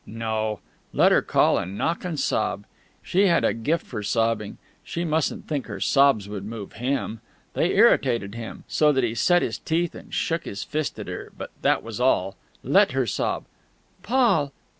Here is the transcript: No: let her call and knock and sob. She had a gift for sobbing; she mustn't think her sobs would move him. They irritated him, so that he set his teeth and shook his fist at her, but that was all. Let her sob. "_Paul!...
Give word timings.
No: 0.07 0.61
let 0.93 1.11
her 1.11 1.21
call 1.21 1.59
and 1.59 1.77
knock 1.77 2.03
and 2.03 2.19
sob. 2.19 2.65
She 3.03 3.27
had 3.27 3.43
a 3.45 3.53
gift 3.53 3.85
for 3.85 4.01
sobbing; 4.01 4.57
she 4.83 5.05
mustn't 5.05 5.47
think 5.47 5.67
her 5.67 5.79
sobs 5.79 6.27
would 6.27 6.43
move 6.43 6.73
him. 6.73 7.21
They 7.53 7.73
irritated 7.75 8.33
him, 8.33 8.63
so 8.67 8.91
that 8.93 9.03
he 9.03 9.13
set 9.13 9.43
his 9.43 9.59
teeth 9.59 9.93
and 9.93 10.11
shook 10.11 10.45
his 10.45 10.63
fist 10.63 10.97
at 10.97 11.07
her, 11.07 11.31
but 11.37 11.51
that 11.61 11.83
was 11.83 11.99
all. 12.01 12.35
Let 12.63 12.93
her 12.93 13.05
sob. 13.05 13.45
"_Paul!... 14.03 14.49